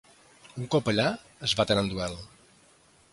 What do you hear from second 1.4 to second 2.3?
es baten en duel.